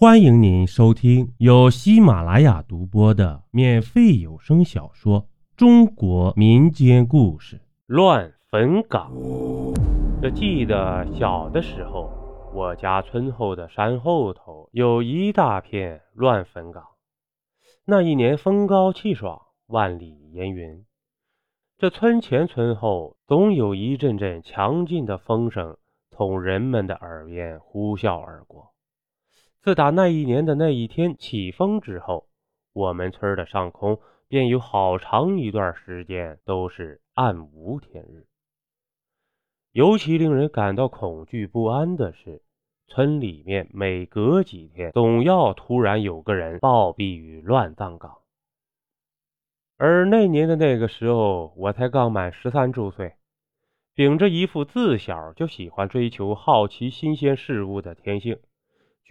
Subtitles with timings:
[0.00, 5.20] 欢迎您收听由喜马拉雅独播的免费有声小说
[5.58, 9.12] 《中国民间故事乱坟岗》。
[10.22, 12.10] 这记得小的时候，
[12.54, 16.82] 我家村后的山后头有一大片乱坟岗。
[17.84, 20.86] 那一年风高气爽，万里烟云，
[21.76, 25.76] 这村前村后总有一阵阵强劲的风声
[26.10, 28.72] 从人们的耳边呼啸而过。
[29.62, 32.26] 自打那一年的那一天起风之后，
[32.72, 38.26] 我们村的上空便有好长一段时间都是暗无天日。
[39.72, 42.42] 尤其令人感到恐惧不安的是，
[42.86, 48.16] 村里面每隔几天总要突然有个人暴毙于乱葬岗。
[49.76, 53.14] 而那年的那个时候，我才刚满十三周岁，
[53.94, 58.38] 秉着一副自小就喜欢追求好奇新鲜事物的天性。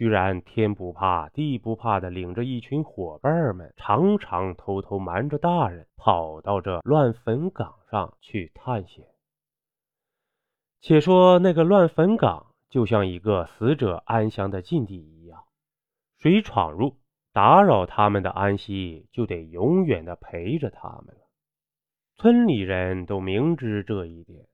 [0.00, 9.04] 居然天不怕地不怕的领着一群伙伴们，常常偷偷瞒着大人，跑到这乱坟岗上去探险。
[10.80, 15.44] 且说那个乱坟岗就像一个死者安详的禁地一样，
[16.16, 16.96] 谁闯入
[17.34, 21.28] 打扰他们的安息，就得永远的陪着他们了。
[22.16, 24.46] 村里人都明知这一点。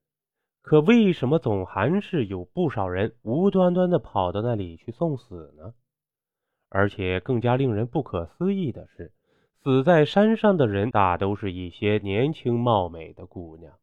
[0.67, 5.75] 可为什么总还是有不少人无端端的跑到那里去送死呢？
[6.69, 9.13] 而且更加令人不可思议的是，
[9.63, 13.75] 死在山上的人大都是一些年轻貌美的姑娘，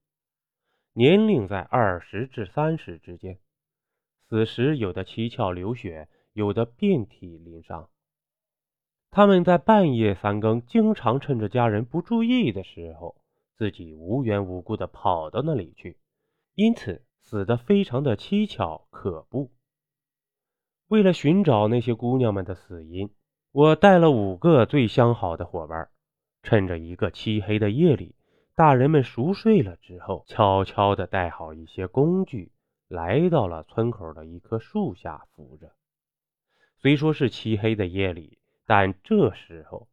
[0.92, 3.40] 年龄在二十至三十之间。
[4.28, 7.88] 死时有的七窍流血，有的遍体鳞伤。
[9.10, 13.16] 他们在半夜三更，经常趁着家人不注意的时候，
[13.56, 15.96] 自己无缘无故的跑到那里去。
[16.56, 19.52] 因此死得非常的蹊跷可怖。
[20.88, 23.10] 为了寻找那些姑娘们的死因，
[23.52, 25.90] 我带了五个最相好的伙伴，
[26.44, 28.16] 趁着一个漆黑的夜里，
[28.54, 32.52] 大人们熟睡了之后，悄悄地带好一些工具，
[32.88, 35.72] 来到了村口的一棵树下伏着。
[36.78, 38.38] 虽说是漆黑的夜里，
[38.68, 39.88] 但这时候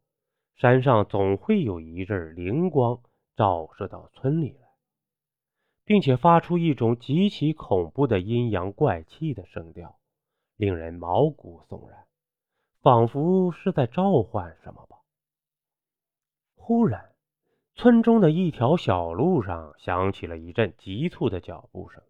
[0.55, 3.01] 山上总会有一阵灵光
[3.35, 4.60] 照射到村里。
[5.91, 9.99] 并且发出一种极其恐怖的阴阳怪气的声调，
[10.55, 12.05] 令人毛骨悚然，
[12.81, 14.99] 仿佛是在召唤什么吧。
[16.55, 17.11] 忽然，
[17.75, 22.01] 村中的一条小路上响起了一阵急促的脚步声，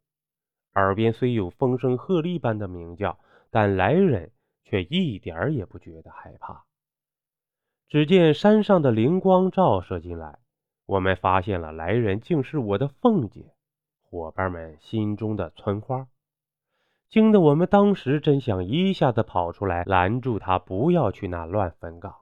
[0.75, 3.17] 耳边虽有风声鹤唳般的鸣叫，
[3.49, 4.31] 但来人
[4.63, 6.65] 却一点也不觉得害怕。
[7.87, 10.37] 只见山上的灵光照射进来，
[10.85, 13.55] 我们发现了来人竟是我的凤姐。
[14.11, 16.09] 伙伴们心中的村花，
[17.07, 22.17] 惊得我们当时真想一下子跑出来拦住他，不要去那乱坟岗。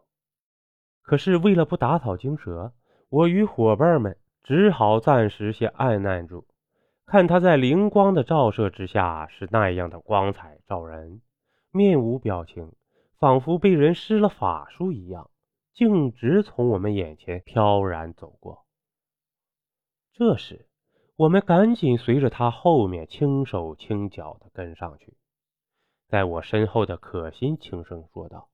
[1.01, 2.73] 可是为了不打草惊蛇，
[3.09, 6.45] 我与伙伴们只好暂时先按捺住。
[7.07, 11.23] 看他在灵光的照射之下是那样的光彩照人，
[11.71, 12.71] 面无表情，
[13.17, 15.31] 仿佛被人施了法术一样，
[15.73, 18.63] 径直从我们眼前飘然走过。
[20.13, 20.68] 这时。
[21.19, 25.17] 我们赶紧随着他后面轻手轻脚的跟上去，
[26.07, 28.47] 在我身后的可心轻声说道：“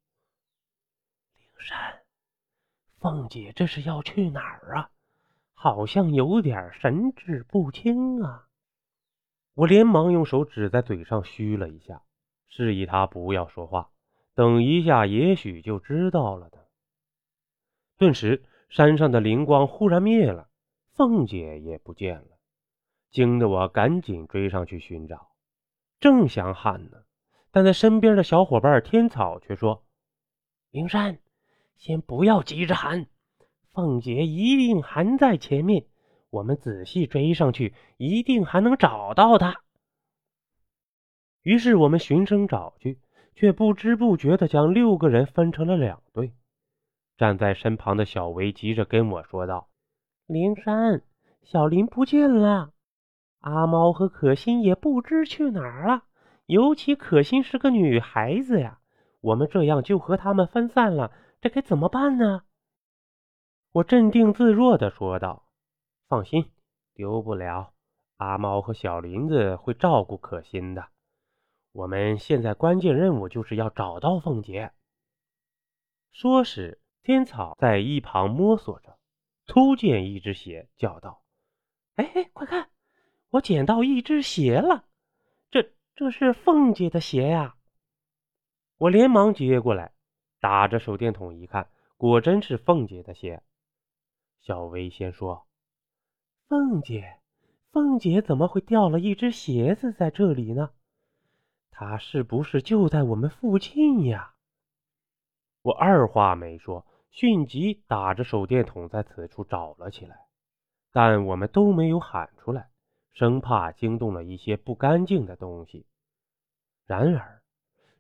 [1.38, 2.02] 灵山，
[2.98, 4.90] 凤姐这是要去哪儿啊？
[5.54, 8.48] 好像有点神志不清啊！”
[9.54, 12.02] 我连忙用手指在嘴上嘘了一下，
[12.48, 13.92] 示意他不要说话，
[14.34, 16.68] 等一下也许就知道了的。
[18.00, 20.50] 顿时，山上的灵光忽然灭了，
[20.94, 22.35] 凤姐也不见了。
[23.12, 25.30] 惊得我赶紧追上去寻找，
[26.00, 27.04] 正想喊呢，
[27.52, 29.86] 但在身边的小伙伴天草却说
[30.72, 31.20] ：“灵山，
[31.78, 33.08] 先不要急着喊，
[33.72, 35.86] 凤姐一定还在前面，
[36.30, 39.62] 我们仔细追上去，一定还能找到她。”
[41.42, 43.00] 于是我们循声找去，
[43.34, 46.34] 却不知不觉的将六个人分成了两队。
[47.18, 49.70] 站在身旁的小维急着跟我说道
[50.28, 51.02] ：“灵山，
[51.44, 52.74] 小林不见了。”
[53.40, 56.04] 阿猫和可心也不知去哪儿了，
[56.46, 58.80] 尤其可心是个女孩子呀，
[59.22, 61.12] 我们这样就和他们分散了，
[61.42, 62.44] 这该怎么办呢？
[63.72, 65.48] 我镇定自若的说道
[66.08, 66.52] ：“放心，
[66.94, 67.74] 丢不了。
[68.18, 70.88] 阿猫和小林子会照顾可心的。
[71.74, 74.72] 我们现在关键任务就是要找到凤姐。”
[76.14, 78.98] 说时，天草在一旁摸索着，
[79.46, 81.22] 突见一只鞋，叫道
[81.98, 82.70] ：“哎哎，快看！”
[83.36, 84.86] 我捡到一只鞋了，
[85.52, 87.56] 这这是凤姐的鞋呀。
[88.78, 89.92] 我连忙接过来，
[90.40, 93.44] 打着手电筒一看，果真是凤姐的鞋。
[94.40, 95.48] 小薇先说
[96.48, 97.20] ：“凤姐，
[97.72, 100.72] 凤姐怎么会掉了一只鞋子在这里呢？
[101.72, 104.36] 她是不是就在我们附近呀？”
[105.62, 110.16] 我二话没说，迅即打着手电筒在此处找了起来，
[110.94, 112.70] 但我们都没有喊出来，
[113.16, 115.88] 生怕惊动了一些不干净的东西。
[116.86, 117.42] 然而，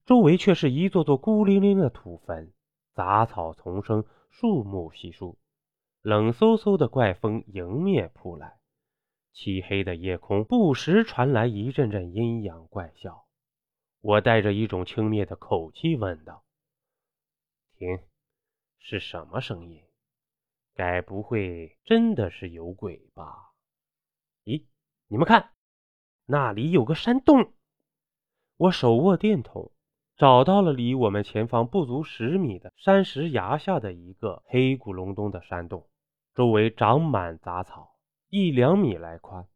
[0.06, 2.54] 周围却是一座座孤零零的土坟，
[2.94, 5.40] 杂草丛生，树木稀疏，
[6.02, 8.60] 冷飕飕的怪风迎面扑来，
[9.32, 13.26] 漆黑的夜空不时传来一阵阵阴阳怪笑。
[14.02, 16.44] 我带着一种轻蔑的口气问道
[17.76, 18.00] ：“停，
[18.78, 19.82] 是什么声音？
[20.76, 23.54] 该不会真的是有鬼吧？”
[25.08, 25.52] 你们看，
[26.26, 27.54] 那里有个山洞。
[28.58, 29.72] 我手握电筒，
[30.18, 35.88] 找到了离我们前方不足十米的山石崖下的一个黑咕隆咚的山洞，
[36.34, 37.98] 周围长满杂草，
[38.30, 39.48] 一两米来宽。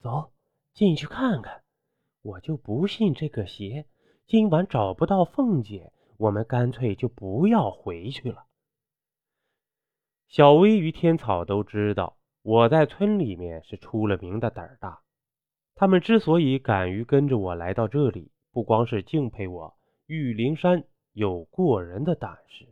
[0.00, 0.32] 走
[0.74, 1.62] 进去看看，
[2.20, 3.86] 我就不信这个邪，
[4.26, 8.44] 今晚找不到凤姐，我们干脆就不要回去了。
[10.28, 15.00] 小薇与天草都知道我在村里面是出了名的胆大。
[15.74, 19.74] 他们之所以敢于跟着我来到这里，不光是敬佩我
[20.06, 22.66] 玉灵山有过人的胆识，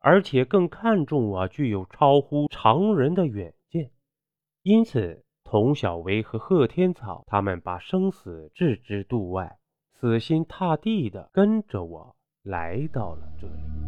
[0.00, 3.90] 而且更看重我具有超乎常人的远见。
[4.62, 9.58] 因此，童小维和贺天草他们把生死置之度外，
[10.00, 13.87] 死心塌地的跟着我来到了这里。